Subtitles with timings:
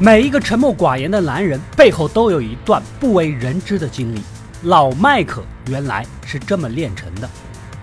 [0.00, 4.22] 每一个沉默寡言的男人背后都有一段不为人知的经历。
[4.62, 7.28] 老麦克原来是这么炼成的。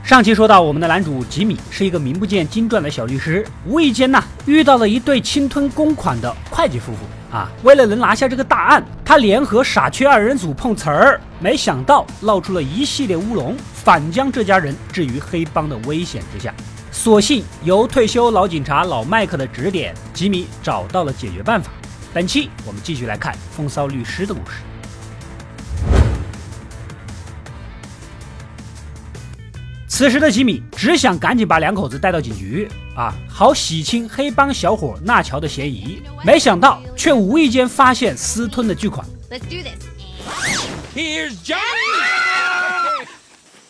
[0.02, 7.52] 上期说到，我们的男主吉米是一个名不见经传的小律师，无意间呢遇到了一对侵吞公款的会计夫妇啊。
[7.64, 16.54] 为了能拿下这个大案，他联合傻缺二人组碰瓷儿，没想到闹出了一系列乌龙，反将这家人置于黑帮的危险之下。
[16.94, 21.72] 所幸由退休老警察老麦克的指点，吉米找到了解决办法。
[22.16, 24.62] 本期我们继续来看风骚律师的故事。
[29.86, 36.02] 此时的吉米只想赶紧把两口子带到警局啊，好洗清黑帮小伙纳乔的嫌疑。
[36.24, 39.06] 没想到却无意间发现私吞的巨款。
[39.30, 39.76] Let's do this.
[40.96, 41.60] Here's Johnny.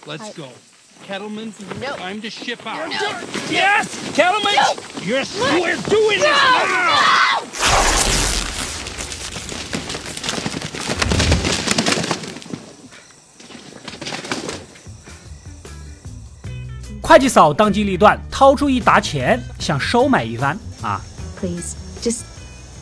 [0.05, 0.49] Let's go.
[1.07, 1.51] Kettleman,
[1.97, 2.91] time to ship out.
[3.49, 4.53] Yes, Kettleman.
[5.03, 7.34] Yes, we're doing this now.
[17.07, 20.99] 会计嫂当机立断，掏出一沓钱，想收买一番啊
[21.39, 22.21] ！Please, just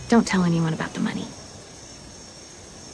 [0.09, 1.25] don't tell anyone about the money.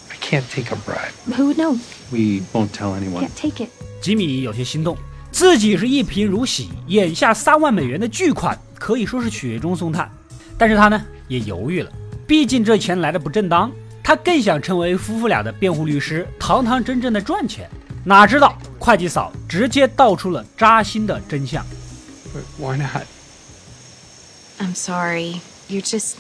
[0.09, 1.13] I can't take a bribe.
[1.38, 1.77] Who would know?
[2.09, 3.27] We won't tell anyone.
[3.27, 3.69] Can't take it.
[4.02, 4.97] 吉米有些心动，
[5.31, 10.11] 自己是一贫如洗，眼下三万美元的巨款可以说是雪中送炭。
[10.58, 11.91] 但是他呢也犹豫了，
[12.25, 13.71] 毕竟这钱来的不正当，
[14.03, 17.69] 他更想成为夫妇俩的辩护律师，堂堂正正的赚钱。
[18.03, 21.63] 哪知道会计嫂直接道出了扎心的真相。
[22.58, 23.03] Why not?
[24.59, 25.41] I'm sorry.
[25.67, 26.16] You just.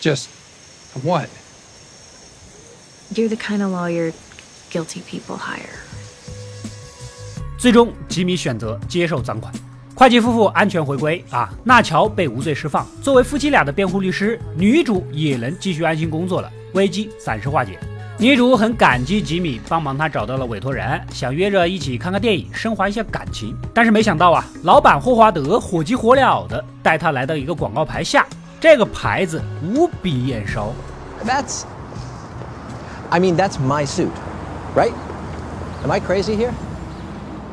[0.00, 0.26] Just
[1.02, 1.28] what?
[3.14, 4.12] You're the kind of lawyer
[4.70, 5.80] guilty people hire.
[7.58, 9.52] 最终，吉米选择接受赃款，
[9.94, 11.52] 会计夫妇安全回归啊！
[11.64, 12.88] 纳乔被无罪释放。
[13.02, 17.78] 作为夫妻俩的辩护律师，女主也能继续安心工作了，危机暂时化解。
[18.20, 23.56] 女主很感激吉米帮忙，她找到了委托人，想约着一起看看电影，升华一下感情。
[23.72, 28.26] 但是没想到啊，老板霍华德火急火燎的带她来到一个广告牌下，
[28.60, 30.74] 这个牌子无比眼熟。
[31.24, 31.62] That's,
[33.08, 34.12] I mean, that's my suit,
[34.76, 34.92] right?
[35.82, 36.52] Am I crazy here?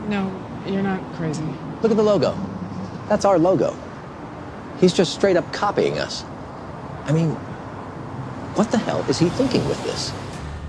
[0.10, 0.26] No,
[0.68, 1.44] you're not crazy.
[1.82, 2.34] Look at the logo.
[3.08, 3.74] That's our logo.
[4.82, 6.24] He's just straight up copying us.
[7.08, 7.38] I mean,
[8.56, 10.12] what the hell is he thinking with this?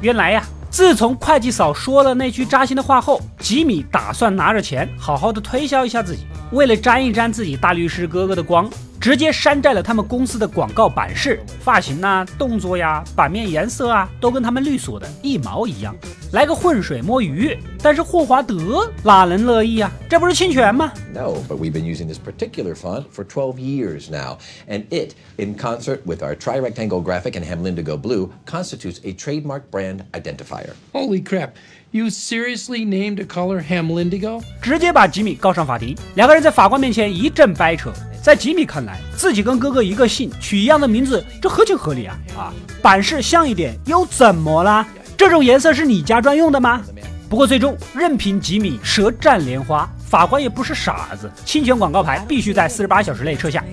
[0.01, 6.25] 原来呀，自从会计嫂说了那句扎心的话后，吉米打算拿着钱好好的推销一下自己。
[6.53, 8.71] 为了沾一沾自己大律师哥哥的光。
[9.01, 15.95] 直接山寨了他们公司的广告版式、发型啊、动作呀、版面颜色啊，都跟他们律所的一毛一样，
[16.33, 17.57] 来个浑水摸鱼。
[17.81, 19.91] 但是霍华德哪能乐意啊？
[20.11, 24.39] 这不是侵权吗？No, but we've been using this particular font for 12 years now,
[24.69, 30.05] and it, in concert with our tri-rectangle graphic and Hamlindigo blue, constitutes a trademark brand
[30.13, 30.75] identifier.
[30.93, 31.55] Holy crap!
[31.91, 34.43] You seriously named a color Hamlindigo？
[34.61, 37.91] 直接把吉米告上法庭，两个人在法官面前一阵掰扯。
[38.23, 42.19] 在吉米看来，自己跟哥哥一个姓，取一样的名字，这合情合理啊！
[42.37, 44.87] 啊，版式像一点又怎么啦？
[45.17, 46.85] 这种颜色是你家专用的吗？
[47.27, 53.65] 不过最终任凭吉米舌战莲花，法官也不是傻子，侵权广告牌必须在四十八小时内撤下。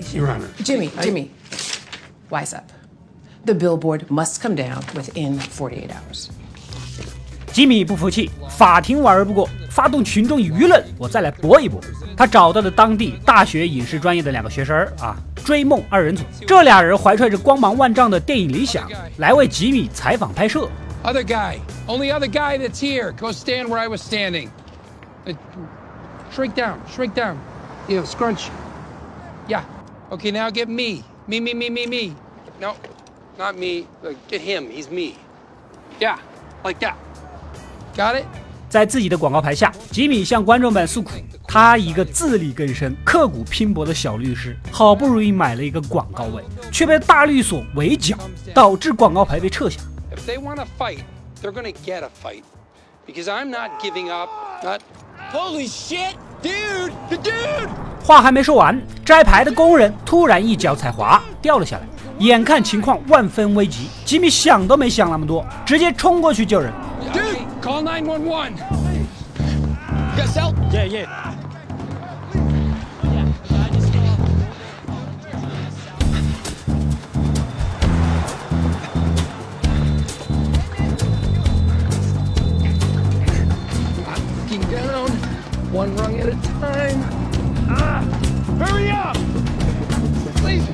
[0.64, 6.28] Jimmy，Jimmy，wise up，the billboard must come down within forty-eight hours。
[7.56, 11.80] 吉米不服气，法庭玩不过，发动群众舆论，我再来搏一搏。
[12.14, 16.22] 他找到了当地大学影视专业的两个学生啊，追梦二人组。
[16.46, 20.68] 这俩人怀揣着光芒万丈的电影理想，来为吉米采访拍摄。
[21.02, 21.56] Other guy,
[21.86, 23.10] only other guy that's here.
[23.12, 24.50] Go stand where I was standing.
[26.34, 27.36] Shrink down, shrink down.
[27.88, 28.50] Yeah, scrunch.
[29.48, 29.62] Yeah.
[30.10, 31.04] Okay, now get me.
[31.26, 32.14] Me, me, me, me, me.
[32.60, 32.74] No,
[33.38, 33.86] not me.
[34.02, 34.68] Like, Get him.
[34.70, 35.14] He's me.
[35.98, 36.18] Yeah,
[36.62, 36.96] like that.
[37.96, 38.24] Got it.
[38.68, 41.12] 在自己的广告牌下，吉米向观众们诉苦。
[41.48, 48.18] 他一个自力更生、刻苦拼搏的小律师，好不容易买了一个广告位，却被大律所围剿，
[48.52, 49.80] 导致广告牌被撤下
[50.14, 50.98] if they want to fight
[51.40, 52.42] they're gonna get a fight
[53.06, 54.28] because i'm not giving up
[54.62, 54.80] but
[55.32, 57.68] holy shit dude dude。
[58.04, 61.82] 话还没说完，摘牌的工人突然一脚踩滑，掉了下来。
[62.18, 66.72] 眼看情况万分危急，吉米想都没想那么多，直接冲过去救人。
[67.66, 68.58] Call 911.
[68.58, 68.62] You
[70.16, 70.56] got help?
[70.72, 71.32] Yeah, yeah.
[84.70, 85.08] down,
[85.72, 87.02] one rung at a time.
[87.68, 88.00] Ah,
[88.60, 89.16] hurry up!
[90.36, 90.64] Please!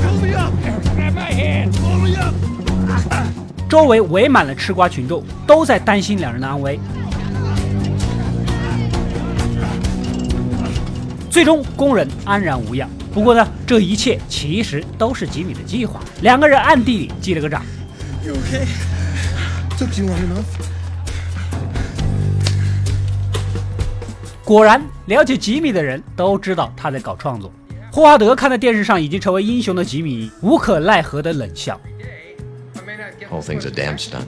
[0.00, 0.54] Pull me up!
[0.94, 1.74] Grab my hand!
[1.74, 2.59] Pull me up!
[3.70, 6.80] 周围围满了吃瓜群众，都在担心两人的安危。
[11.30, 12.90] 最终，工人安然无恙。
[13.14, 17.62] 不过呢，这一切其实都是吉米的计划，两个人暗地里记了个账。
[18.26, 18.66] You okay?
[19.78, 20.44] Took you long enough.
[24.44, 27.52] 果然，了解吉米的人都知道他在搞创作。
[27.92, 31.80] 霍华德看到电视上已经成为英雄的吉米，无可奈何的冷笑。
[33.30, 34.26] Whole thing's a damn stunt.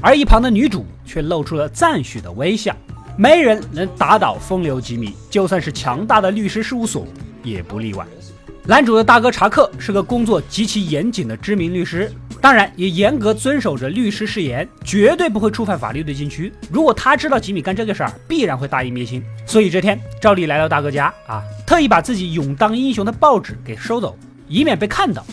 [0.00, 2.76] 而一旁的女主却露出了赞许的微笑。
[3.16, 7.04] 没人能打倒风流吉米，就算是强大的律师事务所
[7.42, 8.06] 也不例外。
[8.64, 16.52] 男主的大哥查克是个工作极其严谨的知名律师，当然也严格遵守着律师誓言，绝对不会触犯法律的禁区。
[16.70, 19.20] 如果他知道吉米干这个事儿，必然会大义灭亲。
[19.46, 24.16] 所以这天，照例来到大哥家啊，特意把自己勇当英雄的报纸给收走，
[24.46, 25.26] 以免被看到。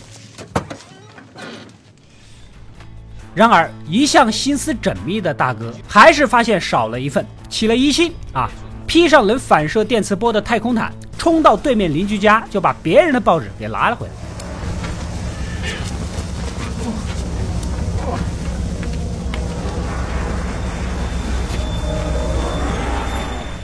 [3.36, 8.48] 然而，一向心思缜密的大哥还是发现少了一份，起了疑心啊！
[8.86, 14.12] 披上能反射电磁波的太空毯，冲到对面邻居家，就把别人的报纸给拿了回来。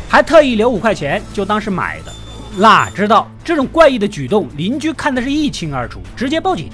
[0.06, 2.12] 还特意留五块钱，就当是买的。
[2.58, 6.68] 哪知道这种怪异的举动，邻居看得是一清二楚，直接报警。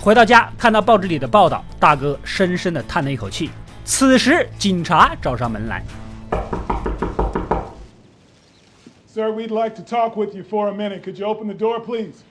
[0.00, 3.50] 回到家，看到报纸里的报道，大哥深深地叹了一口气。
[3.84, 5.84] 此时，警察找上门来。
[9.12, 11.02] Sir, we'd like to talk with you for a minute.
[11.02, 12.22] Could you open the door, please?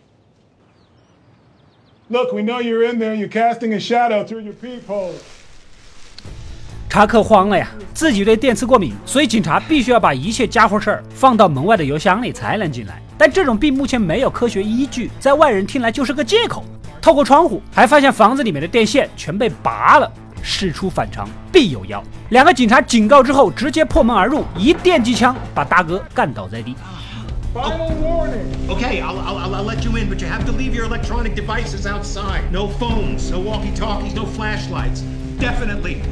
[2.07, 3.13] Look, we know you're in there.
[3.13, 5.11] You're casting a shadow through your peephole.
[6.89, 12.99] 查克慌了呀，自己对电磁过敏，所以警察必须要把一切家伙事儿放到门外的邮箱里才能进来。
[13.15, 16.65] 但这种病目前没有科学依据，在外人听来就是个借口。
[17.01, 20.11] 透过窗户，还发现房子里面的电线全被拔了。
[20.41, 22.01] 事出反常必有妖。
[22.29, 26.75] 两个警察警告之后，直接破门而入，一电击枪把大哥干倒在地。
[27.53, 28.45] Final warning.
[28.69, 31.87] Okay, I'll, I'll, I'll let you in, but you have to leave your electronic devices
[31.87, 32.43] outside.
[32.51, 35.01] No phones, no walkie talkies, no flashlights.
[35.39, 36.03] Definitely,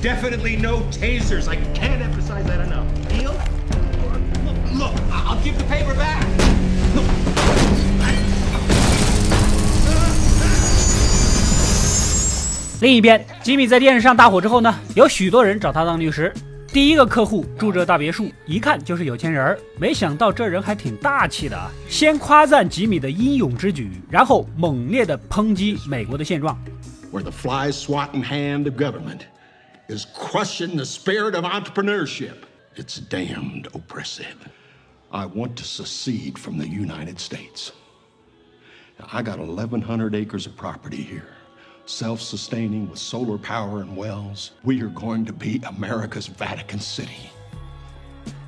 [0.00, 1.48] definitely no tasers.
[1.48, 2.86] I can't emphasize that enough.
[3.10, 3.34] Deal?
[4.72, 6.26] Look, I'll give the paper back.
[12.80, 16.32] 另一边，吉米在电视上大火之后呢，有许多人找他当律师。
[16.72, 19.58] 第一个客户住着大别墅，一看就是有钱人儿。
[19.78, 26.56] 没想到这人还挺大气的啊，先夸赞吉米的英勇之举，然后猛烈地抨击美国的现状。
[27.10, 29.26] where the fly swatting hand of government
[29.88, 32.44] is crushing the spirit of entrepreneurship.
[32.76, 34.36] It's damned oppressive.
[35.12, 37.72] I want to secede from the United States.
[38.98, 41.26] Now, I got 1,100 acres of property here,
[41.86, 44.50] self sustaining with solar power and wells.
[44.62, 47.30] We are going to be America's Vatican City.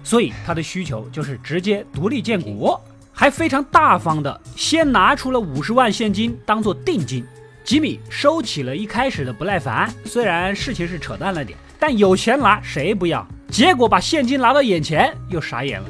[0.05, 2.81] 所以他的需求就是直接独立建国，
[3.13, 7.25] 还非常大方的先拿出了五十万现金当做定金。
[7.65, 13.25] 吉米收起了一开始的不耐烦，虽然事情是扯淡了点，但有钱拿谁不要？
[13.49, 15.89] 结果把现金拿到眼前，又傻眼了。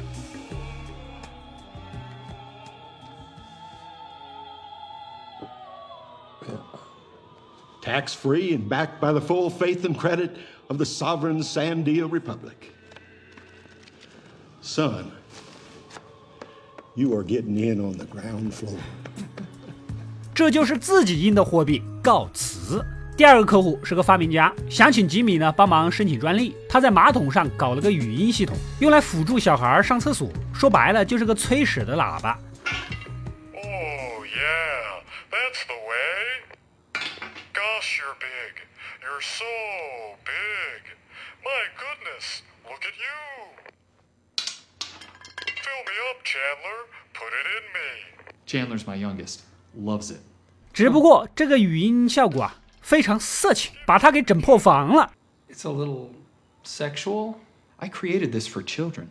[7.83, 10.37] Tax free and backed by the full faith and credit
[10.69, 12.71] of the sovereign Sandia Republic.
[14.61, 15.11] Son,
[16.95, 18.77] you are getting in on the ground floor.
[20.33, 22.81] 这就是自己印的货币，告辞。
[23.17, 26.55] 第二个客户是个发明家，想请吉米呢帮忙申请专利。
[26.69, 30.29] 他在马桶上搞了个语音系统，用来辅助小孩上厕所。
[30.53, 32.39] 说白了就是个催屎的喇叭。
[46.32, 46.86] Chandler.
[47.14, 48.32] Put it in me.
[48.46, 49.40] Chandler's my youngest.
[49.76, 50.20] Loves it.
[50.72, 55.12] 只不过这个语音效果啊非常色情，把他给整破防了。
[55.50, 56.10] It's a little
[56.64, 57.36] sexual.
[57.78, 59.08] I created this for children.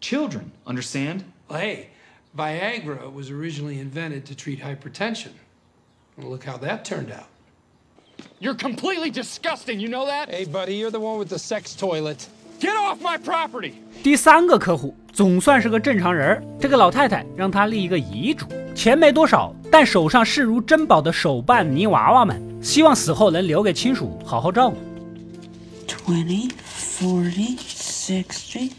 [0.00, 1.24] Children, understand?
[1.48, 1.88] well, hey,
[2.36, 5.32] Viagra was originally invented to treat hypertension.
[6.16, 7.26] Well, look how that turned out.
[8.38, 10.30] You're completely disgusting, you know that?
[10.30, 12.28] Hey, buddy, you're the one with the sex toilet.
[12.59, 13.73] Get off my property!
[14.01, 24.77] 第三个客户总算是个正常人儿，这个老太太让他立一个遗嘱，钱没多少，但手上视如珍宝的手办泥娃娃们，希望死后能留给亲属好好照顾。
[26.07, 26.51] 20,
[26.99, 28.71] 40, 60,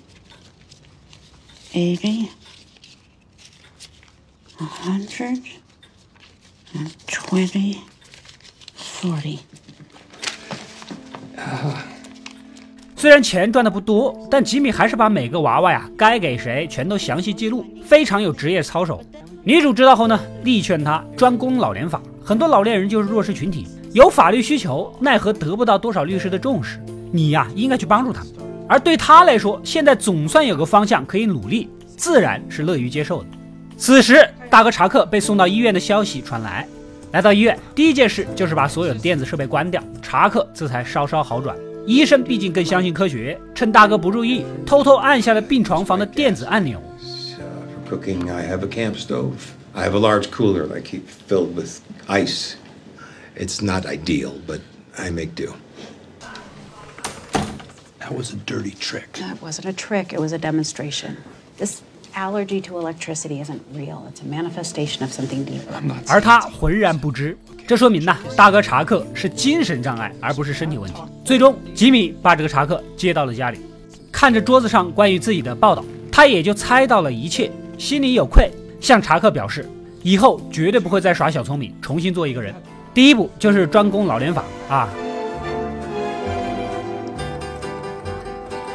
[1.73, 2.29] 80,
[4.59, 5.43] 100,
[7.09, 7.77] 20,
[8.77, 9.39] 40.
[12.99, 19.03] 虽然钱赚的不多，但吉米还是把每个娃娃呀该给谁全都详细记录，非常有职业操守。
[19.45, 22.01] 女主知道后呢，力劝他专攻老年法。
[22.25, 26.81] 很多老年人就是弱势群体，有法律需求，奈何得不到多少律师的重视。
[27.13, 28.33] 你呀，应该去帮助他们。
[28.67, 33.29] 而对他来说，现在总算有个方向可以努力，自然是乐于接受的。
[33.77, 36.67] 此时，大哥查克被送到医院的消息传来，
[37.13, 41.55] 来到医院，第一件事就是把所有的电子设备关掉，查克这才稍稍好转。
[41.86, 46.82] 医生毕竟更相信科学，趁大哥不注意，偷偷按下了病床房的电子按钮。
[47.90, 49.34] For cooking, I have a camp stove.
[49.74, 52.56] I have a large cooler I keep filled with ice.
[53.36, 54.60] It's not ideal, but
[54.98, 55.54] I make do.
[58.00, 59.14] That was a dirty trick.
[59.14, 61.18] That wasn't a trick, it was a demonstration.
[61.58, 61.82] This
[62.17, 65.71] allergy to electricity isn't real, it's a manifestation of something deeper.
[66.09, 70.99] 而他浑然不知，这说明呐，大哥查克是精神障碍，而不是身体问题。
[71.25, 73.61] 最终，吉米把这个查克接到了家里，
[74.11, 79.69] 看着桌子上关于自己的报道，他也就猜到了一切，心里有愧，向查克表示，
[80.03, 82.55] 以后绝对不会再耍小聪明，重新做一个人。
[82.95, 84.89] 第一步就是专攻老年法啊。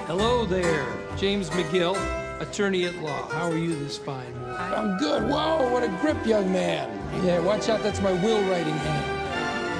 [0.07, 0.83] Hello there,
[1.17, 1.95] James McGill,
[2.40, 3.28] attorney at law.
[3.30, 4.74] How are you this fine morning?
[4.74, 5.22] I'm good.
[5.28, 6.88] Whoa, what a grip, young man.
[7.24, 9.04] Yeah, watch out, that's my will writing hand.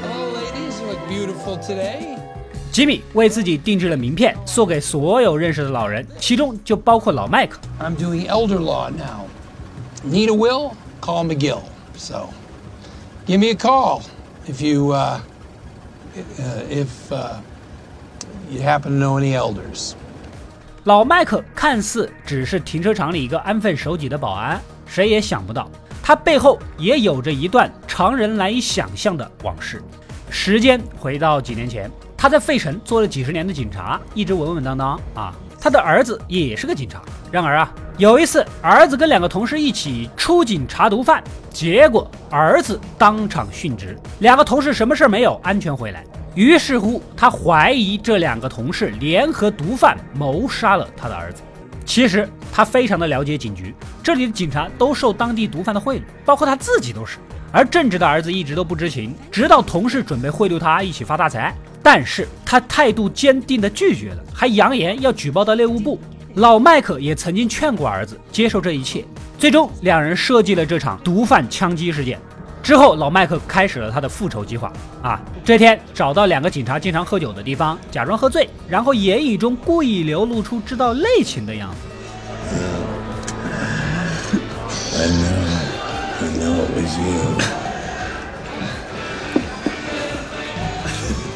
[0.03, 0.81] Hello, ladies.
[0.81, 2.19] You look beautiful today.
[2.73, 7.59] 吉米为自己定制了名片，送给所有认识的老人，其中就包括老麦克。
[7.81, 9.27] I'm doing elder law now.
[10.05, 10.73] Need a will?
[11.01, 11.63] Call McGill.
[11.97, 12.29] So,
[13.27, 14.03] give me a call
[14.47, 15.21] if you, uh,
[16.39, 17.41] uh, if uh,
[18.51, 19.95] you happen to know any elders.
[20.86, 25.70] 老麦克看似只是停车场里一个安分守己的保安，谁也想不到，
[26.02, 29.80] 他背后也有着一段常人难以想象的往事。
[30.32, 35.36] 时间回到几年前，他在费城做了几十年的警察，一直稳稳当当啊。
[35.60, 37.00] 他的儿子也是个警察，
[37.32, 46.04] 然而啊，有一次儿子跟两个同事一起出警查毒贩，结果儿子当场殉职，两个同事什么事儿没有，安全回来。
[46.34, 51.42] 于是乎，他怀疑这两个同事联合毒贩谋杀了他的儿子。
[51.84, 57.18] 其实他非常的了解警局，这里的警察都受当地毒贩的贿赂，包括他自己都是。
[57.52, 66.00] 而正直的儿子一直都不知情，直到同事准备贿赂他一起发大财，但是他态度坚定的拒绝了，还扬言要举报到内务部。
[66.36, 69.04] 老麦克也曾经劝过儿子接受这一切，
[69.38, 72.18] 最终两人设计了这场毒贩枪击事件。
[72.64, 74.72] 之后，老麦克开始了他的复仇计划。
[75.02, 81.78] 啊，这天找到两个警察经常喝酒的地方，假装喝醉，然后言语中故意流露出知道内情的样子。
[84.98, 85.42] I know.
[86.22, 87.42] I know it was you.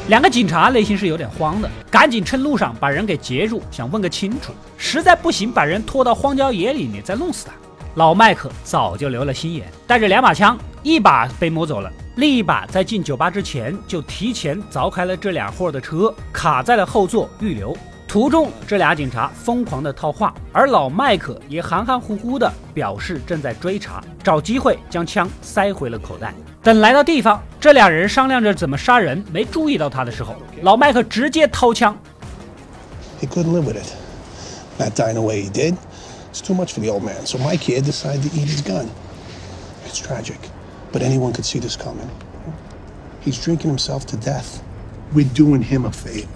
[0.08, 4.54] 两个警察内心是有点慌的，赶紧趁路上把人给截住，想问个清楚。
[4.78, 7.54] 实在不行，把人拖到荒郊野岭里再弄死他。
[7.96, 17.76] 老麦克早就留了心眼，带着两把枪，一把被摸走了，另一把在进酒吧之前就提前凿开了这俩货的车，卡在了后座预留。
[18.08, 26.32] 途中，这俩警察疯狂的套话，而老麦克也含含糊糊的表示正在追查，找机会将枪塞回了口袋。
[26.62, 31.98] 等来到地方，这俩人商量着怎么杀人，没注意到他的时候，老麦克直接掏枪。
[33.20, 33.92] He couldn't live with it.
[34.78, 35.74] Not dying the way he did.
[36.32, 37.26] It's too much for the old man.
[37.26, 38.86] So my kid decided to eat his gun.
[39.88, 40.38] It's tragic,
[40.96, 42.10] but anyone could see this coming.
[43.20, 44.64] He's drinking himself to death.
[45.14, 46.32] We're doing him a favor.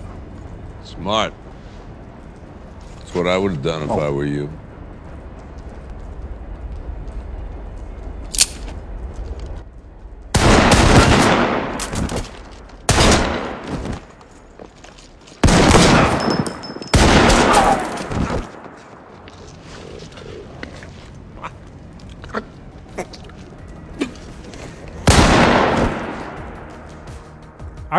[0.84, 1.34] Smart.
[2.98, 4.00] That's what I would have done if oh.
[4.00, 4.50] I were you.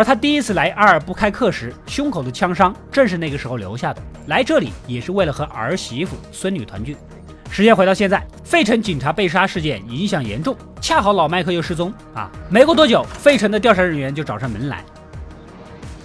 [0.01, 4.01] 而他第一次来阿尔布开克时，胸口的枪伤正是那个时候留下的。
[4.29, 6.97] 来这里也是为了和儿媳妇、孙女团聚。
[7.51, 12.31] 时间回到现在，费城警察被杀事件影响严重，恰好老麦克又失踪啊！
[12.49, 14.83] 没过多久，费城的调查人员就找上门来。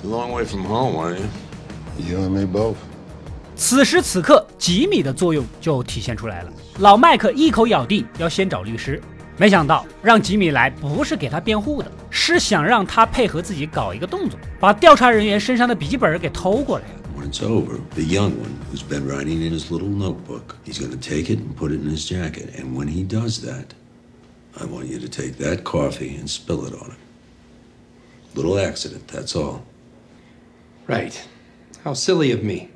[0.03, 2.17] Long way from home, aren't you?
[2.17, 2.75] You and me both.
[3.55, 6.51] 此时此刻，吉米的作用就体现出来了。
[6.79, 9.01] 老麦克一口咬定要先找律师，
[9.36, 16.84] 没想到让吉米来不是给他辩护的，是想让他配合自己搞一个动作，把调查人员身上的笔记本给偷过来。
[17.16, 20.90] When it's over, the young one who's been writing in his little notebook, he's going
[20.90, 22.50] to take it and put it in his jacket.
[22.58, 23.74] And when he does that,
[24.58, 26.96] I want you to take that coffee and spill it on him.
[28.34, 29.64] Little accident, that's all.
[30.86, 31.20] Right.
[31.84, 32.68] How silly of me.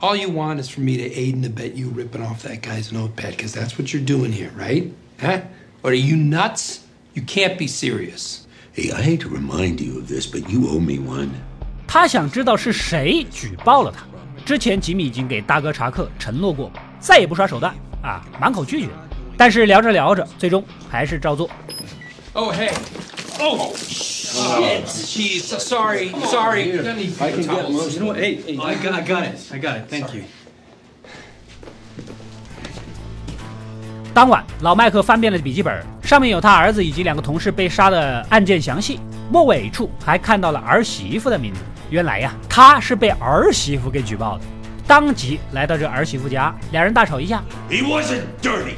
[0.00, 2.92] All you want is for me to aid and abet you ripping off that guy's
[2.92, 4.92] notepad, because that's what you're doing here, right?
[5.20, 5.40] Huh?
[5.82, 6.80] Or are you nuts?
[7.14, 8.46] You can't be serious.
[8.72, 11.30] Hey, I hate to remind you of this, but you owe me one.
[11.86, 14.04] 他想知道是谁举报了他。
[14.44, 18.88] 之前吉米已经给大哥查克承诺过，再也不耍手段啊，满口拒绝。
[19.36, 21.48] 但是聊着聊着，最终还是照做。
[22.32, 22.70] Oh, hey.
[23.40, 24.86] Oh, shit.
[24.86, 26.72] Jeez, sorry, sorry.
[26.72, 27.72] Gonna need I can paper get towels.
[27.72, 27.94] most.
[27.94, 28.18] You know what?
[28.18, 29.38] Hey, hey I got, I got it.
[29.52, 29.88] I got it.
[29.88, 30.24] Thank you.
[34.13, 38.99] 当晚，老麦克翻遍了笔记本，上面有他儿子以及两个同事被杀的案件详细，
[39.31, 41.61] 末尾处还看到了儿媳妇的名字。
[41.89, 44.43] 原来呀，他是被儿媳妇给举报的。
[44.87, 47.43] 当即来到这儿媳妇家，两人大吵一架。
[47.69, 48.75] He wasn't dirty.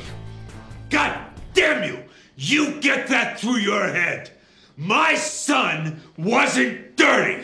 [0.89, 1.11] God
[1.55, 1.95] damn you!
[2.35, 4.27] You get that through your head.
[4.77, 7.37] My son wasn't dirty.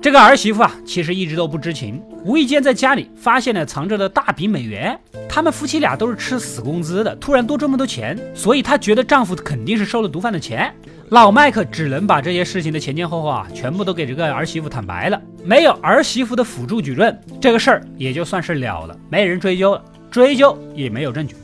[0.00, 4.98] 这个儿媳妇啊，其实一直都不知情，无意间在家里发现了藏着的大笔美元。
[5.28, 10.74] 他们夫妻俩都是吃死工资的，突然多这么多钱，所以她觉得丈夫肯定是收了毒贩的钱。
[11.10, 15.20] 老麦克只能把这些事情的前前后后啊，全部都给这个儿媳妇坦白了。
[15.44, 21.36] 没有儿媳妇的辅助举证，这个事儿也就算是了了，没人追究了，追究也没有证据。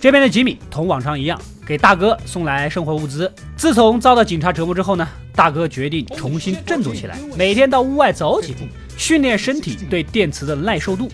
[0.00, 3.30] 这边的吉米同往常一样，给大哥送来生活物资。
[3.54, 8.60] 自从遭到警察折磨之后呢，大哥决定重新振作起来，每天到屋外走几步，
[8.96, 11.08] 训练身体对电磁的耐受度。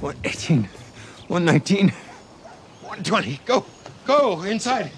[0.00, 0.64] One eighteen,
[1.28, 1.90] one nineteen,
[2.84, 3.38] one twenty.
[3.46, 3.64] Go,
[4.06, 4.90] go, inside.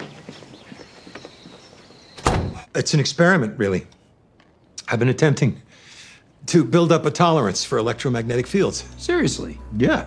[2.73, 3.87] It's an experiment, really.
[4.87, 5.55] I've been attempting
[6.47, 8.83] to build up a tolerance for electromagnetic fields.
[8.99, 9.59] Seriously?
[9.79, 10.05] Yeah.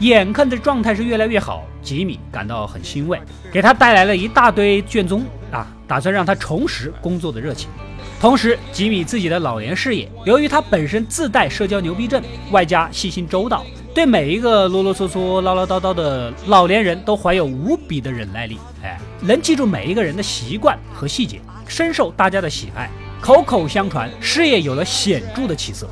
[0.00, 3.20] 眼看着状态是越来越好，吉米感到很欣慰，
[3.52, 7.70] 给他带来了一大堆卷宗啊，打算让他重拾工作的热情。
[8.20, 12.22] 同时，吉米自己的老年事业，由于他本身自带社交牛逼症，
[12.52, 13.62] 外加细心周到，
[13.94, 18.58] 对每一个啰啰嗦嗦、唠唠叨叨的老年人都怀有无比的忍耐力。
[18.82, 22.88] 哎，能记住每一个人的习惯和细节，深受大家的喜爱。
[23.20, 25.86] 口口相传，事业有了显著的起色。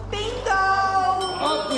[1.45, 1.73] Oh,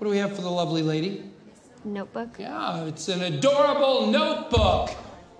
[0.00, 1.22] um, what do we have for the lovely lady?
[1.84, 2.38] Notebook?
[2.38, 4.90] Yeah, it's an adorable notebook.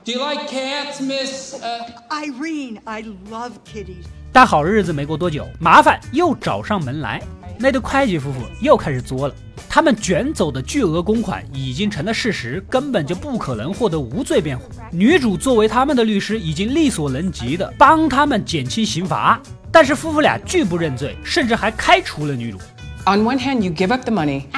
[0.05, 1.55] Do you like cats, Miss?
[1.55, 4.07] Uh, Irene, I love kitties.
[4.33, 7.20] 但好日子没过多久，麻烦又找上门来。
[7.59, 9.35] 那对会计夫妇又开始作了。
[9.68, 14.64] 他们卷走的巨额公款已经成了事实，根本就不可能获得无罪辩护。
[14.90, 19.38] 女主作为他们的律师，已经力所能及的帮他们减轻刑罚，
[19.70, 22.59] 但是夫妇俩拒不认罪，甚至还开除了女主。
[23.07, 24.49] On one hand, you give up the money,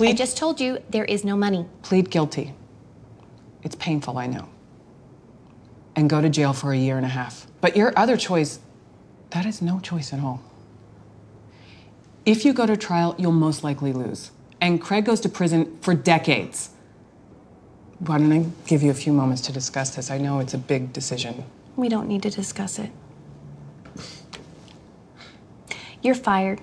[0.00, 1.66] I just told you there is no money.
[1.82, 2.54] plead guilty.
[3.62, 4.48] It's painful, I know.
[5.94, 7.46] And go to jail for a year and a half.
[7.60, 8.58] But your other choice,
[9.30, 10.42] that is no choice at all.
[12.24, 14.30] If you go to trial, you'll most likely lose.
[14.60, 16.70] And Craig goes to prison for decades.
[17.98, 20.10] Why don't I give you a few moments to discuss this?
[20.10, 21.44] I know it's a big decision.
[21.76, 22.90] We don't need to discuss it.
[26.00, 26.60] You're fired.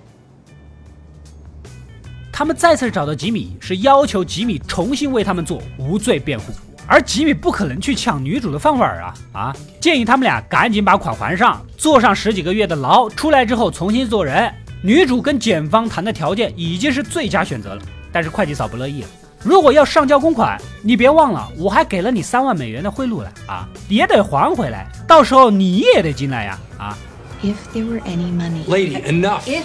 [2.39, 6.54] 他们再次找到吉米，是要求吉米重新为他们做无罪辩护，
[6.88, 9.56] 而吉米不可能去抢女主的饭碗啊啊！
[9.82, 14.49] 建议他们俩赶紧把款还上，坐上十几个月的牢，出来之后重新做人。
[14.82, 19.08] 女主跟检方谈的条件已经是最佳选择了，但是会计嫂不乐意了。
[19.43, 26.97] 如果要上交公款，你别忘了，我还给了你三万美元的贿赂了啊，也得还回来，到时候你也得进来呀啊
[27.43, 28.63] ！If there were any money.
[28.65, 29.41] Lady, enough.
[29.41, 29.63] If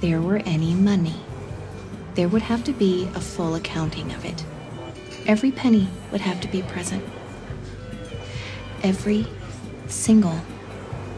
[0.00, 1.16] there were any money,
[2.14, 4.44] there would have to be a full accounting of it.
[5.26, 7.04] Every penny would have to be present.
[8.82, 9.26] Every
[9.86, 10.40] single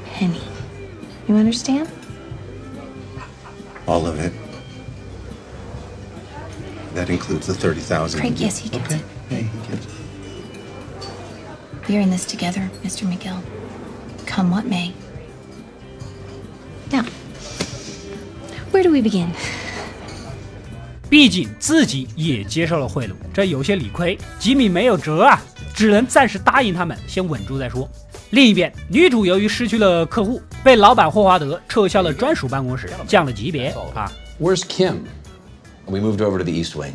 [0.05, 0.43] penny.
[1.29, 1.89] You understand?
[3.87, 4.33] All of it.
[6.95, 8.21] That includes the 30,000.
[8.21, 8.97] Craig, yes, he gets okay.
[8.97, 9.05] it.
[9.31, 9.93] Yeah, he gets it.
[11.89, 13.07] We're in this together, Mr.
[13.07, 13.43] McGill.
[14.27, 14.95] Come what may.
[18.83, 19.29] Where do we begin?
[21.09, 24.19] 毕竟自己也接受了贿赂，这有些理亏。
[24.39, 25.41] 吉米没有辙啊，
[25.75, 27.89] 只能暂时答应他们，先稳住再说。
[28.31, 34.11] 另一边，女主由于失去了客户，被老板霍华德撤销了专属办公室，降了级别啊。
[34.41, 35.01] Where's Kim?
[35.87, 36.93] We moved over to the East Wing.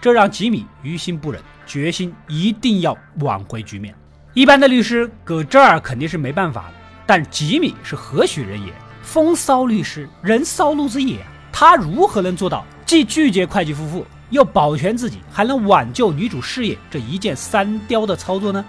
[0.00, 3.94] 这让吉米于心不忍，决心一定要挽回局面。
[4.34, 6.74] 一般的律师搁这儿肯定是没办法的，
[7.06, 8.72] 但吉米是何许人也？
[9.10, 11.18] 风骚律师，人骚路子野，
[11.50, 18.64] 他如何能做到既拒绝会计夫妇，又保全自己，还能挽救女主事业这一箭三雕的操作呢？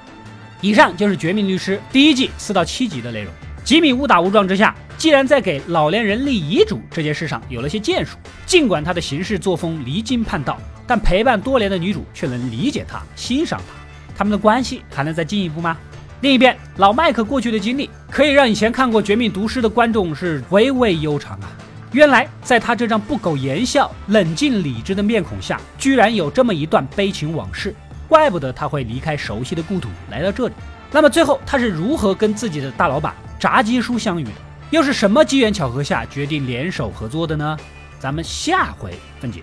[0.60, 3.32] 以上就是《绝命律师》第一季四到七集的内容。
[3.64, 15.78] 吉米误打误撞之下，既然在给老年人立遗嘱这件事上有了些建树，尽管他的行事作风离经叛道，但陪伴多年的女主却能理解他、欣赏他，他们的关系还能再进一步吗？
[16.22, 21.50] 另一边，老麦克过去的经历可以让以前看过《绝命毒师》的观众是回味悠长啊！
[21.92, 27.74] 原来在他这张不苟言笑、冷静理智的面孔下，居然有这么一段悲情往事，
[28.08, 30.54] 怪不得他会离开熟悉的故土来到这里。
[30.92, 33.16] 那么最后他是如何跟自己的大老板？
[33.40, 34.32] 炸鸡叔相遇的，
[34.70, 37.58] 又是什么机缘巧合下决定联手合作的呢？
[37.98, 39.42] 咱们下回分解。